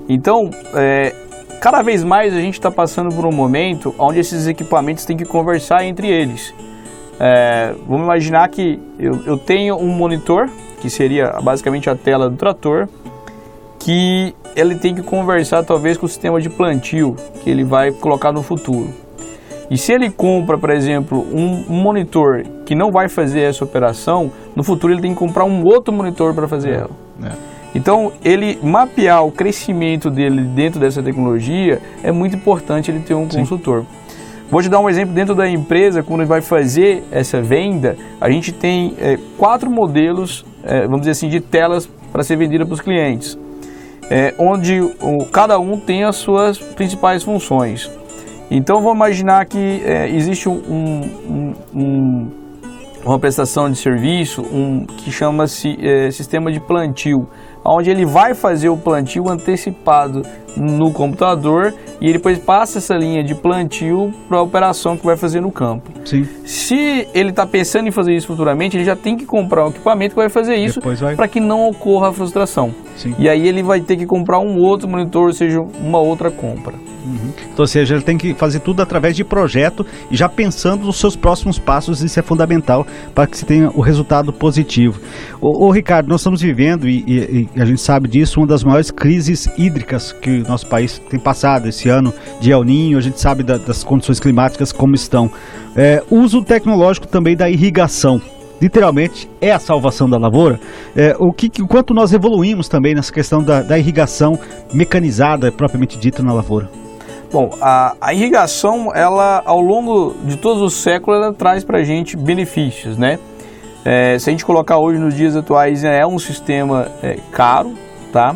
Então, 0.07 0.49
é, 0.73 1.13
cada 1.61 1.83
vez 1.83 2.03
mais 2.03 2.33
a 2.33 2.41
gente 2.41 2.55
está 2.55 2.71
passando 2.71 3.13
por 3.13 3.25
um 3.25 3.31
momento 3.31 3.93
onde 3.99 4.19
esses 4.19 4.47
equipamentos 4.47 5.05
têm 5.05 5.15
que 5.15 5.25
conversar 5.25 5.85
entre 5.85 6.07
eles. 6.07 6.53
É, 7.19 7.75
vamos 7.87 8.05
imaginar 8.05 8.47
que 8.49 8.79
eu, 8.97 9.21
eu 9.25 9.37
tenho 9.37 9.75
um 9.75 9.89
monitor, 9.89 10.49
que 10.79 10.89
seria 10.89 11.39
basicamente 11.41 11.89
a 11.89 11.95
tela 11.95 12.29
do 12.29 12.35
trator, 12.35 12.87
que 13.79 14.35
ele 14.55 14.75
tem 14.75 14.93
que 14.93 15.01
conversar 15.01 15.63
talvez 15.63 15.97
com 15.97 16.05
o 16.05 16.09
sistema 16.09 16.39
de 16.41 16.49
plantio 16.49 17.15
que 17.43 17.49
ele 17.49 17.63
vai 17.63 17.91
colocar 17.91 18.31
no 18.31 18.43
futuro. 18.43 18.89
E 19.69 19.77
se 19.77 19.93
ele 19.93 20.09
compra, 20.09 20.57
por 20.57 20.71
exemplo, 20.71 21.25
um, 21.31 21.65
monitor 21.69 22.43
que 22.65 22.73
não 22.73 22.91
vai 22.91 23.07
fazer 23.07 23.41
essa 23.41 23.63
operação, 23.63 24.31
no 24.55 24.63
futuro 24.63 24.91
ele 24.91 25.01
tem 25.01 25.13
que 25.13 25.19
comprar 25.19 25.45
um 25.45 25.63
outro 25.63 25.93
monitor 25.93 26.33
para 26.33 26.47
fazer 26.47 26.71
é, 26.71 26.75
ela. 26.75 26.89
É. 27.23 27.31
Então, 27.75 28.11
ele 28.25 28.57
mapear 28.63 29.23
o 29.23 29.31
crescimento 29.31 30.09
dele 30.09 30.41
dentro 30.41 30.79
dessa 30.79 31.03
tecnologia 31.03 31.79
é 32.03 32.11
muito 32.11 32.35
importante 32.35 32.89
ele 32.89 32.99
ter 32.99 33.13
um 33.13 33.29
Sim. 33.29 33.39
consultor. 33.39 33.85
Vou 34.51 34.63
te 34.63 34.69
dar 34.69 34.79
um 34.79 34.89
exemplo 34.89 35.13
dentro 35.13 35.35
da 35.35 35.47
empresa, 35.47 36.01
quando 36.01 36.25
vai 36.25 36.41
fazer 36.41 37.03
essa 37.11 37.39
venda, 37.39 37.95
a 38.19 38.31
gente 38.31 38.51
tem 38.51 38.95
é, 38.97 39.15
quatro 39.37 39.69
modelos, 39.69 40.43
é, 40.63 40.87
vamos 40.87 41.01
dizer 41.01 41.11
assim, 41.11 41.29
de 41.29 41.39
telas 41.39 41.85
para 42.11 42.23
ser 42.23 42.35
vendida 42.35 42.65
para 42.65 42.73
os 42.73 42.81
clientes, 42.81 43.37
é, 44.09 44.33
onde 44.39 44.81
o, 44.81 45.25
cada 45.31 45.59
um 45.59 45.79
tem 45.79 46.03
as 46.03 46.15
suas 46.15 46.57
principais 46.57 47.21
funções. 47.21 47.91
Então, 48.49 48.77
vamos 48.81 48.95
imaginar 48.95 49.45
que 49.45 49.83
existe 50.11 50.49
um, 50.49 50.55
um, 50.55 51.53
um, 51.75 52.31
uma 53.05 53.19
prestação 53.19 53.69
de 53.69 53.77
serviço 53.77 54.41
um, 54.41 54.83
que 54.87 55.11
chama-se 55.11 55.77
sistema 56.11 56.51
de 56.51 56.59
plantio 56.59 57.27
onde 57.63 57.89
ele 57.89 58.05
vai 58.05 58.33
fazer 58.33 58.69
o 58.69 58.77
plantio 58.77 59.29
antecipado 59.29 60.23
no 60.55 60.91
computador 60.91 61.73
e 62.01 62.05
ele 62.05 62.13
depois 62.13 62.37
passa 62.37 62.79
essa 62.79 62.95
linha 62.95 63.23
de 63.23 63.35
plantio 63.35 64.13
para 64.27 64.37
a 64.37 64.41
operação 64.41 64.97
que 64.97 65.05
vai 65.05 65.15
fazer 65.15 65.41
no 65.41 65.51
campo. 65.51 65.91
Sim. 66.05 66.27
Se 66.45 67.07
ele 67.13 67.29
está 67.29 67.45
pensando 67.45 67.87
em 67.87 67.91
fazer 67.91 68.15
isso 68.15 68.27
futuramente, 68.27 68.77
ele 68.77 68.83
já 68.83 68.95
tem 68.95 69.15
que 69.15 69.25
comprar 69.25 69.65
um 69.65 69.69
equipamento 69.69 70.15
que 70.15 70.21
vai 70.21 70.29
fazer 70.29 70.55
isso 70.55 70.81
para 71.15 71.27
que 71.27 71.39
não 71.39 71.69
ocorra 71.69 72.09
a 72.09 72.13
frustração. 72.13 72.73
Sim. 72.97 73.15
E 73.17 73.29
aí 73.29 73.47
ele 73.47 73.61
vai 73.61 73.81
ter 73.81 73.95
que 73.97 74.05
comprar 74.05 74.39
um 74.39 74.57
outro 74.59 74.87
monitor, 74.87 75.27
ou 75.27 75.33
seja, 75.33 75.61
uma 75.61 75.99
outra 75.99 76.31
compra. 76.31 76.73
Uhum. 77.09 77.33
Então, 77.51 77.63
ou 77.63 77.67
seja, 77.67 77.95
ele 77.95 78.03
tem 78.03 78.17
que 78.17 78.33
fazer 78.35 78.59
tudo 78.59 78.81
através 78.81 79.15
de 79.15 79.23
projeto 79.23 79.85
e 80.11 80.15
já 80.15 80.29
pensando 80.29 80.85
nos 80.85 80.97
seus 80.97 81.15
próximos 81.15 81.57
passos, 81.57 82.03
isso 82.03 82.19
é 82.19 82.23
fundamental 82.23 82.85
para 83.15 83.25
que 83.25 83.37
se 83.37 83.45
tenha 83.45 83.69
o 83.73 83.81
resultado 83.81 84.31
positivo. 84.31 85.01
O, 85.41 85.71
Ricardo, 85.71 86.07
nós 86.07 86.21
estamos 86.21 86.41
vivendo, 86.41 86.87
e, 86.87 87.03
e, 87.07 87.49
e, 87.55 87.61
a 87.61 87.65
gente 87.65 87.81
sabe 87.81 88.07
disso, 88.07 88.39
uma 88.39 88.47
das 88.47 88.63
maiores 88.63 88.91
crises 88.91 89.49
hídricas 89.57 90.11
que 90.11 90.41
o 90.41 90.47
nosso 90.47 90.67
país 90.67 90.99
tem 91.09 91.19
passado 91.19 91.67
esse 91.67 91.89
ano 91.89 92.13
de 92.39 92.51
El 92.51 92.63
Ninho, 92.63 92.97
a 92.97 93.01
gente 93.01 93.19
sabe 93.19 93.41
da, 93.41 93.57
das 93.57 93.83
condições 93.83 94.19
climáticas 94.19 94.71
como 94.71 94.93
estão. 94.93 95.31
É, 95.75 96.03
uso 96.09 96.43
tecnológico 96.43 97.07
também 97.07 97.35
da 97.35 97.49
irrigação 97.49 98.21
literalmente 98.61 99.29
é 99.39 99.53
a 99.53 99.59
salvação 99.59 100.09
da 100.09 100.17
lavoura. 100.17 100.59
É, 100.93 101.15
o 101.17 101.31
que, 101.31 101.49
quanto 101.65 101.93
nós 101.93 102.11
evoluímos 102.11 102.67
também 102.67 102.93
nessa 102.93 103.13
questão 103.13 103.41
da, 103.41 103.61
da 103.61 103.79
irrigação 103.79 104.37
mecanizada 104.73 105.49
propriamente 105.49 105.97
dita 105.97 106.21
na 106.21 106.33
lavoura? 106.33 106.69
Bom, 107.31 107.55
a, 107.61 107.95
a, 108.01 108.13
irrigação, 108.13 108.91
ela 108.93 109.43
ao 109.45 109.61
longo 109.61 110.15
de 110.23 110.37
todos 110.37 110.63
os 110.63 110.73
séculos, 110.73 111.21
ela 111.21 111.33
traz 111.33 111.63
para 111.63 111.77
a 111.77 111.83
gente 111.83 112.17
benefícios, 112.17 112.97
né? 112.97 113.19
É, 113.85 114.17
se 114.17 114.29
a 114.29 114.31
gente 114.31 114.43
colocar 114.43 114.77
hoje 114.77 114.99
nos 114.99 115.15
dias 115.15 115.35
atuais, 115.35 115.83
é 115.83 116.05
um 116.05 116.17
sistema 116.17 116.87
é, 117.03 117.17
caro, 117.31 117.73
tá? 118.11 118.35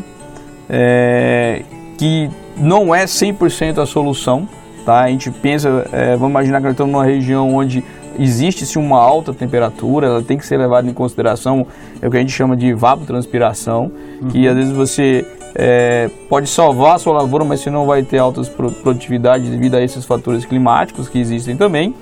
É, 0.70 1.64
que 1.98 2.30
não 2.56 2.94
é 2.94 3.06
100% 3.06 3.82
a 3.82 3.86
solução, 3.86 4.48
tá? 4.86 5.02
A 5.02 5.10
gente 5.10 5.32
pensa, 5.32 5.88
é, 5.92 6.12
vamos 6.16 6.30
imaginar 6.30 6.60
que 6.60 6.66
nós 6.66 6.74
estamos 6.74 6.94
numa 6.94 7.06
região 7.06 7.56
onde 7.56 7.84
existe-se 8.20 8.78
uma 8.78 9.00
alta 9.00 9.34
temperatura, 9.34 10.06
ela 10.06 10.22
tem 10.22 10.38
que 10.38 10.46
ser 10.46 10.58
levada 10.58 10.88
em 10.88 10.94
consideração, 10.94 11.66
é 12.00 12.08
o 12.08 12.12
que 12.12 12.18
a 12.18 12.20
gente 12.20 12.32
chama 12.32 12.56
de 12.56 12.68
evapotranspiração, 12.68 13.92
uhum. 14.22 14.28
que 14.28 14.48
às 14.48 14.56
vezes 14.56 14.72
você 14.72 15.26
é, 15.56 16.10
pode 16.28 16.50
salvar 16.50 16.96
a 16.96 17.00
sua 17.00 17.14
lavoura, 17.14 17.46
mas 17.46 17.60
você 17.60 17.70
não 17.70 17.86
vai 17.86 18.04
ter 18.04 18.18
altas 18.18 18.50
produtividades 18.50 19.50
devido 19.50 19.76
a 19.76 19.82
esses 19.82 20.06
fatores 20.06 20.46
climáticos 20.46 21.08
que 21.08 21.20
existem 21.20 21.56
também. 21.56 21.94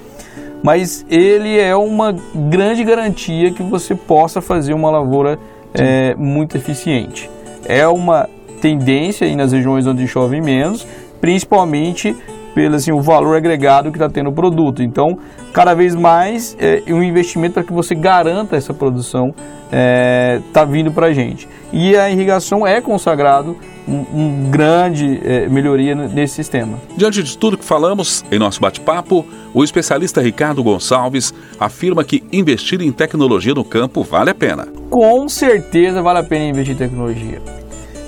Mas 0.63 1.05
ele 1.09 1.59
é 1.59 1.75
uma 1.75 2.15
grande 2.35 2.83
garantia 2.83 3.51
que 3.51 3.63
você 3.63 3.95
possa 3.95 4.41
fazer 4.41 4.73
uma 4.73 4.91
lavoura 4.91 5.39
é, 5.73 6.13
muito 6.15 6.55
eficiente. 6.55 7.29
É 7.65 7.87
uma 7.87 8.29
tendência 8.61 9.25
aí 9.25 9.35
nas 9.35 9.51
regiões 9.51 9.87
onde 9.87 10.07
chove 10.07 10.39
menos, 10.39 10.85
principalmente 11.19 12.15
pelo 12.53 12.75
assim, 12.75 12.91
o 12.91 13.01
valor 13.01 13.35
agregado 13.35 13.91
que 13.91 13.97
está 13.97 14.09
tendo 14.09 14.29
o 14.29 14.33
produto. 14.33 14.83
Então, 14.83 15.17
cada 15.53 15.73
vez 15.73 15.95
mais 15.95 16.55
é 16.59 16.83
um 16.93 17.03
investimento 17.03 17.55
para 17.55 17.63
que 17.63 17.73
você 17.73 17.95
garanta 17.95 18.55
essa 18.55 18.73
produção 18.73 19.33
está 19.71 19.77
é, 19.77 20.41
tá 20.51 20.65
vindo 20.65 20.91
para 20.91 21.07
a 21.07 21.13
gente. 21.13 21.47
E 21.71 21.95
a 21.95 22.09
irrigação 22.09 22.67
é 22.67 22.81
consagrado 22.81 23.55
um, 23.87 24.05
um 24.13 24.49
grande 24.51 25.21
é, 25.23 25.47
melhoria 25.47 25.95
nesse 25.95 26.35
sistema. 26.35 26.77
Diante 26.97 27.23
de 27.23 27.37
tudo 27.37 27.57
que 27.57 27.63
falamos 27.63 28.23
em 28.29 28.37
nosso 28.37 28.59
bate-papo, 28.59 29.25
o 29.53 29.63
especialista 29.63 30.21
Ricardo 30.21 30.61
Gonçalves 30.61 31.33
afirma 31.57 32.03
que 32.03 32.21
investir 32.33 32.81
em 32.81 32.91
tecnologia 32.91 33.53
no 33.53 33.63
campo 33.63 34.03
vale 34.03 34.29
a 34.29 34.35
pena. 34.35 34.67
Com 34.89 35.29
certeza 35.29 36.01
vale 36.01 36.19
a 36.19 36.23
pena 36.23 36.45
investir 36.45 36.75
em 36.75 36.77
tecnologia. 36.77 37.41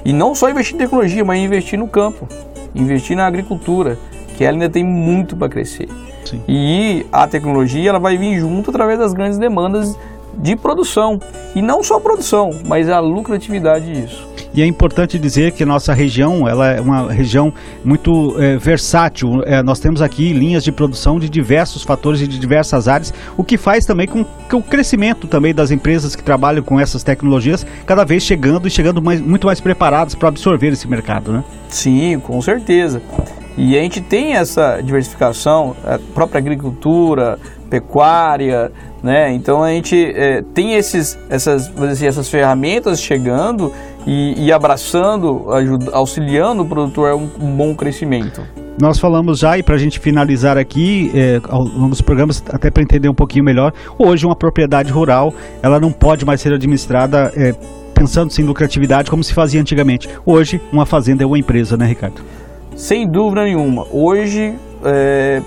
E 0.03 0.11
não 0.11 0.35
só 0.35 0.49
investir 0.49 0.75
em 0.75 0.79
tecnologia, 0.79 1.23
mas 1.23 1.39
investir 1.39 1.79
no 1.79 1.87
campo, 1.87 2.27
investir 2.75 3.15
na 3.15 3.25
agricultura, 3.25 3.97
que 4.35 4.43
ela 4.43 4.53
ainda 4.53 4.69
tem 4.69 4.83
muito 4.83 5.35
para 5.35 5.49
crescer. 5.49 5.87
Sim. 6.25 6.41
E 6.47 7.05
a 7.11 7.27
tecnologia 7.27 7.89
ela 7.89 7.99
vai 7.99 8.17
vir 8.17 8.39
junto 8.39 8.69
através 8.69 8.99
das 8.99 9.13
grandes 9.13 9.37
demandas 9.37 9.97
de 10.37 10.55
produção. 10.55 11.19
E 11.55 11.61
não 11.61 11.83
só 11.83 11.99
produção, 11.99 12.49
mas 12.65 12.89
a 12.89 12.99
lucratividade 12.99 13.93
disso. 13.93 14.27
E 14.55 14.61
é 14.61 14.65
importante 14.67 15.17
dizer 15.17 15.51
que 15.51 15.65
nossa 15.65 15.93
região 15.93 16.47
ela 16.47 16.67
é 16.67 16.79
uma 16.79 17.11
região 17.11 17.51
muito 17.83 18.35
é, 18.39 18.55
versátil. 18.57 19.41
É, 19.45 19.63
nós 19.63 19.79
temos 19.79 19.99
aqui 19.99 20.31
linhas 20.31 20.63
de 20.63 20.71
produção 20.71 21.19
de 21.19 21.27
diversos 21.27 21.81
fatores 21.81 22.21
e 22.21 22.27
de 22.27 22.37
diversas 22.37 22.87
áreas, 22.87 23.11
o 23.35 23.43
que 23.43 23.57
faz 23.57 23.83
também 23.83 24.07
com 24.07 24.23
que 24.23 24.55
o 24.55 24.61
crescimento 24.61 25.27
também 25.27 25.55
das 25.55 25.71
empresas 25.71 26.15
que 26.15 26.23
trabalham 26.23 26.61
com 26.61 26.79
essas 26.79 27.03
tecnologias 27.03 27.65
cada 27.87 28.03
vez 28.03 28.21
chegando 28.21 28.67
e 28.67 28.71
chegando 28.71 29.01
mais, 29.01 29.19
muito 29.19 29.47
mais 29.47 29.59
preparadas 29.59 30.13
para 30.13 30.27
absorver 30.29 30.67
esse 30.73 30.87
mercado, 30.87 31.33
né? 31.33 31.43
Sim, 31.67 32.19
com 32.19 32.39
certeza. 32.39 33.01
E 33.57 33.77
a 33.77 33.81
gente 33.81 34.01
tem 34.01 34.33
essa 34.33 34.81
diversificação, 34.81 35.75
a 35.85 35.99
própria 36.13 36.39
agricultura, 36.39 37.37
pecuária, 37.69 38.71
né? 39.01 39.33
Então 39.33 39.63
a 39.63 39.69
gente 39.69 39.95
é, 40.15 40.41
tem 40.53 40.75
esses, 40.75 41.17
essas, 41.29 41.71
assim, 41.77 42.05
essas 42.05 42.29
ferramentas 42.29 43.01
chegando 43.01 43.71
e, 44.05 44.45
e 44.45 44.51
abraçando, 44.51 45.51
ajuda, 45.51 45.91
auxiliando 45.91 46.63
o 46.63 46.65
produtor 46.65 47.11
a 47.11 47.15
um, 47.15 47.29
um 47.39 47.55
bom 47.55 47.75
crescimento. 47.75 48.41
Nós 48.79 48.99
falamos 48.99 49.39
já, 49.39 49.57
e 49.57 49.61
para 49.61 49.75
a 49.75 49.77
gente 49.77 49.99
finalizar 49.99 50.57
aqui, 50.57 51.11
é, 51.13 51.39
ao 51.47 51.63
longo 51.63 51.89
dos 51.89 52.01
programas, 52.01 52.43
até 52.49 52.71
para 52.71 52.81
entender 52.81 53.07
um 53.07 53.13
pouquinho 53.13 53.45
melhor, 53.45 53.71
hoje 53.99 54.25
uma 54.25 54.35
propriedade 54.35 54.91
rural, 54.91 55.33
ela 55.61 55.79
não 55.79 55.91
pode 55.91 56.25
mais 56.25 56.41
ser 56.41 56.53
administrada 56.53 57.31
é, 57.35 57.53
pensando 57.93 58.33
em 58.37 58.43
lucratividade 58.43 59.11
como 59.11 59.23
se 59.23 59.33
fazia 59.33 59.61
antigamente. 59.61 60.09
Hoje, 60.25 60.59
uma 60.71 60.85
fazenda 60.85 61.23
é 61.23 61.25
uma 61.25 61.37
empresa, 61.37 61.77
né, 61.77 61.85
Ricardo? 61.85 62.21
Sem 62.75 63.07
dúvida 63.07 63.43
nenhuma. 63.43 63.85
Hoje, 63.91 64.55
é, 64.83 65.41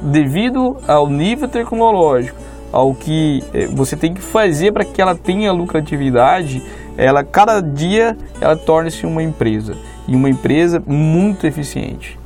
devido 0.00 0.76
ao 0.86 1.08
nível 1.08 1.48
tecnológico, 1.48 2.38
ao 2.72 2.94
que 2.94 3.42
é, 3.52 3.66
você 3.66 3.96
tem 3.96 4.14
que 4.14 4.20
fazer 4.20 4.72
para 4.72 4.84
que 4.84 5.00
ela 5.00 5.14
tenha 5.14 5.52
lucratividade, 5.52 6.62
ela 6.96 7.24
cada 7.24 7.60
dia 7.60 8.16
ela 8.40 8.56
torna-se 8.56 9.06
uma 9.06 9.22
empresa 9.22 9.76
e 10.06 10.14
uma 10.14 10.28
empresa 10.28 10.82
muito 10.86 11.46
eficiente. 11.46 12.18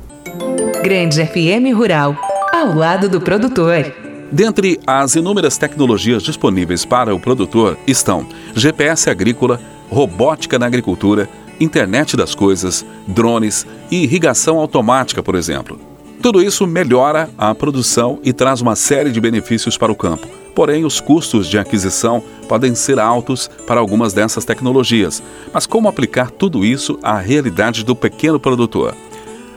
Grande 0.83 1.25
FM 1.25 1.75
Rural, 1.75 2.15
ao 2.51 2.73
lado 2.73 3.07
do 3.07 3.21
produtor. 3.21 3.93
Dentre 4.31 4.79
as 4.87 5.15
inúmeras 5.15 5.57
tecnologias 5.57 6.23
disponíveis 6.23 6.83
para 6.85 7.13
o 7.13 7.19
produtor 7.19 7.77
estão 7.85 8.25
GPS 8.55 9.09
agrícola, 9.09 9.59
robótica 9.91 10.57
na 10.57 10.65
agricultura, 10.65 11.29
internet 11.59 12.15
das 12.15 12.33
coisas, 12.35 12.85
drones 13.07 13.65
e 13.91 14.03
irrigação 14.03 14.59
automática, 14.59 15.21
por 15.21 15.35
exemplo. 15.35 15.79
Tudo 16.21 16.41
isso 16.41 16.65
melhora 16.65 17.29
a 17.37 17.53
produção 17.53 18.19
e 18.23 18.31
traz 18.31 18.61
uma 18.61 18.75
série 18.75 19.11
de 19.11 19.19
benefícios 19.19 19.77
para 19.77 19.91
o 19.91 19.95
campo. 19.95 20.25
Porém, 20.55 20.85
os 20.85 20.99
custos 21.01 21.47
de 21.47 21.57
aquisição 21.57 22.23
podem 22.47 22.75
ser 22.75 22.99
altos 22.99 23.49
para 23.67 23.79
algumas 23.79 24.13
dessas 24.13 24.45
tecnologias. 24.45 25.21
Mas 25.51 25.65
como 25.65 25.89
aplicar 25.89 26.31
tudo 26.31 26.63
isso 26.63 26.97
à 27.01 27.17
realidade 27.17 27.83
do 27.83 27.95
pequeno 27.95 28.39
produtor? 28.39 28.95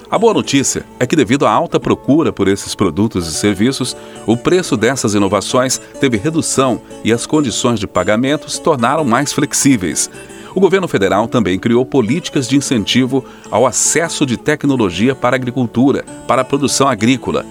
A 0.09 0.19
boa 0.19 0.33
notícia 0.33 0.85
é 1.01 1.07
que, 1.07 1.17
devido 1.17 1.47
à 1.47 1.51
alta 1.51 1.81
procura 1.81 2.33
por 2.33 2.47
esses 2.47 2.75
produtos 2.75 3.27
e 3.27 3.35
serviços, 3.35 3.97
o 4.25 4.37
preço 4.37 4.77
dessas 4.77 5.15
inovações 5.15 5.81
teve 6.01 6.17
redução 6.17 6.81
e 7.05 7.13
as 7.13 7.27
condições 7.27 7.81
de 7.81 7.89
pagamento 7.89 8.49
se 8.49 8.61
tornaram 8.61 9.05
mais 9.05 9.33
flexíveis. 9.33 10.09
O 10.57 10.61
governo 10.61 10.89
federal 10.89 11.29
também 11.29 11.59
criou 11.59 11.85
políticas 11.85 12.49
de 12.49 12.57
incentivo 12.57 13.23
ao 13.51 13.67
acesso 13.67 14.25
de 14.25 14.39
tecnologia 14.39 15.15
para 15.15 15.37
a 15.37 15.39
agricultura, 15.39 16.03
para 16.27 16.41
a 16.41 16.45
produção 16.47 16.89
agrícola. 16.89 17.45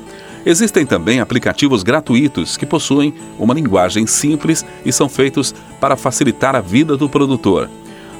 Existem 0.44 0.88
também 0.88 1.20
aplicativos 1.20 1.84
gratuitos 1.84 2.58
que 2.58 2.66
possuem 2.66 3.14
uma 3.38 3.54
linguagem 3.54 4.08
simples 4.08 4.66
e 4.84 4.92
são 4.92 5.08
feitos 5.08 5.54
para 5.80 5.96
facilitar 5.96 6.56
a 6.56 6.62
vida 6.62 6.98
do 6.98 7.08
produtor. 7.08 7.70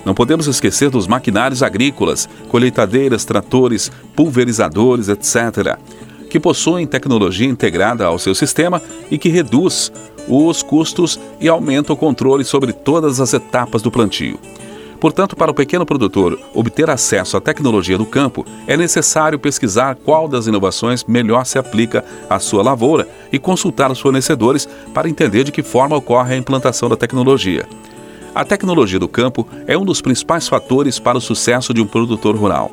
Não 0.06 0.14
podemos 0.14 0.46
esquecer 0.46 0.92
dos 0.92 1.08
maquinários 1.08 1.64
agrícolas, 1.64 2.30
colheitadeiras, 2.48 3.26
tratores, 3.26 3.92
pulverizadores, 4.16 5.10
etc., 5.10 5.80
que 6.30 6.40
possuem 6.40 6.86
tecnologia 6.86 7.48
integrada 7.48 8.06
ao 8.06 8.20
seu 8.20 8.36
sistema 8.36 8.80
e 9.10 9.18
que 9.18 9.30
reduz 9.30 9.92
os 10.28 10.62
custos 10.62 11.20
e 11.42 11.50
aumenta 11.50 11.92
o 11.92 11.98
controle 11.98 12.44
sobre 12.44 12.72
todas 12.72 13.20
as 13.20 13.34
etapas 13.34 13.82
do 13.82 13.90
plantio. 13.90 14.40
Portanto, 15.06 15.36
para 15.36 15.52
o 15.52 15.54
pequeno 15.54 15.86
produtor 15.86 16.40
obter 16.52 16.90
acesso 16.90 17.38
à 17.38 17.40
tecnologia 17.40 17.96
do 17.96 18.08
campo, 18.08 18.44
é 18.66 18.76
necessário 18.76 19.38
pesquisar 19.38 19.96
qual 20.04 20.28
das 20.28 20.48
inovações 20.48 21.04
melhor 21.04 21.46
se 21.46 21.60
aplica 21.60 22.04
à 22.28 22.40
sua 22.40 22.64
lavoura 22.64 23.08
e 23.32 23.38
consultar 23.38 23.92
os 23.92 24.00
fornecedores 24.00 24.68
para 24.96 25.08
entender 25.08 25.44
de 25.44 25.52
que 25.52 25.62
forma 25.62 25.96
ocorre 25.96 26.34
a 26.34 26.38
implantação 26.38 26.90
da 26.90 26.98
tecnologia. 26.98 27.70
A 28.34 28.44
tecnologia 28.44 28.98
do 28.98 29.08
campo 29.08 29.48
é 29.68 29.78
um 29.78 29.86
dos 29.86 30.02
principais 30.02 30.48
fatores 30.48 30.98
para 30.98 31.20
o 31.20 31.22
sucesso 31.22 31.72
de 31.72 31.82
um 31.82 31.86
produtor 31.86 32.36
rural. 32.36 32.72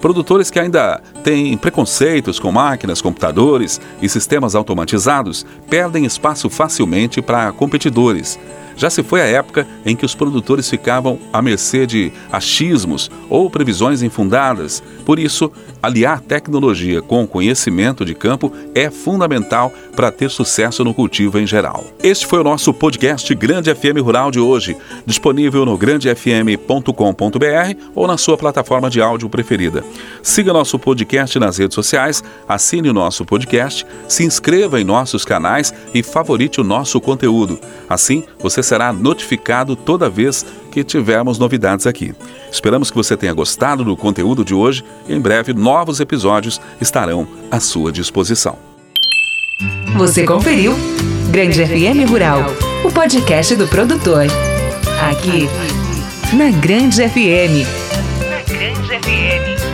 Produtores 0.00 0.52
que 0.52 0.60
ainda 0.60 1.02
têm 1.24 1.56
preconceitos 1.56 2.38
com 2.38 2.52
máquinas, 2.52 3.02
computadores 3.02 3.80
e 4.00 4.08
sistemas 4.08 4.54
automatizados 4.54 5.44
perdem 5.68 6.04
espaço 6.04 6.48
facilmente 6.48 7.20
para 7.20 7.50
competidores. 7.50 8.38
Já 8.76 8.90
se 8.90 9.02
foi 9.02 9.20
a 9.20 9.26
época 9.26 9.66
em 9.84 9.94
que 9.94 10.04
os 10.04 10.14
produtores 10.14 10.68
ficavam 10.68 11.18
à 11.32 11.40
mercê 11.40 11.86
de 11.86 12.12
achismos 12.30 13.10
ou 13.28 13.50
previsões 13.50 14.02
infundadas. 14.02 14.82
Por 15.04 15.18
isso, 15.18 15.50
aliar 15.82 16.20
tecnologia 16.20 17.02
com 17.02 17.26
conhecimento 17.26 18.04
de 18.04 18.14
campo 18.14 18.52
é 18.74 18.90
fundamental 18.90 19.72
para 19.96 20.10
ter 20.10 20.30
sucesso 20.30 20.84
no 20.84 20.94
cultivo 20.94 21.38
em 21.38 21.46
geral. 21.46 21.84
Este 22.02 22.26
foi 22.26 22.40
o 22.40 22.44
nosso 22.44 22.72
podcast 22.72 23.34
Grande 23.34 23.74
FM 23.74 24.00
Rural 24.02 24.30
de 24.30 24.38
hoje, 24.38 24.76
disponível 25.04 25.64
no 25.64 25.76
grandefm.com.br 25.76 26.92
ou 27.94 28.06
na 28.06 28.16
sua 28.16 28.36
plataforma 28.36 28.88
de 28.88 29.00
áudio 29.00 29.28
preferida. 29.28 29.84
Siga 30.22 30.52
nosso 30.52 30.78
podcast 30.78 31.38
nas 31.38 31.58
redes 31.58 31.74
sociais, 31.74 32.22
assine 32.48 32.88
o 32.88 32.92
nosso 32.92 33.24
podcast, 33.24 33.84
se 34.08 34.24
inscreva 34.24 34.80
em 34.80 34.84
nossos 34.84 35.24
canais 35.24 35.74
e 35.92 36.02
favorite 36.02 36.60
o 36.60 36.64
nosso 36.64 37.00
conteúdo. 37.00 37.58
Assim, 37.88 38.24
você 38.62 38.68
será 38.68 38.92
notificado 38.92 39.74
toda 39.74 40.08
vez 40.08 40.46
que 40.70 40.82
tivermos 40.84 41.38
novidades 41.38 41.86
aqui. 41.86 42.14
Esperamos 42.50 42.90
que 42.90 42.96
você 42.96 43.16
tenha 43.16 43.32
gostado 43.32 43.84
do 43.84 43.96
conteúdo 43.96 44.44
de 44.44 44.54
hoje 44.54 44.84
e 45.08 45.14
em 45.14 45.20
breve 45.20 45.52
novos 45.52 46.00
episódios 46.00 46.60
estarão 46.80 47.26
à 47.50 47.60
sua 47.60 47.92
disposição. 47.92 48.56
Você 49.96 50.24
conferiu 50.24 50.74
Grande 51.30 51.64
FM 51.66 52.08
Rural, 52.08 52.44
o 52.84 52.90
podcast 52.90 53.54
do 53.56 53.68
produtor. 53.68 54.26
Aqui, 55.10 55.48
na 56.34 56.50
Grande 56.50 57.06
FM. 57.08 57.66
Na 58.30 58.42
Grande 58.54 58.88
FM. 58.88 59.71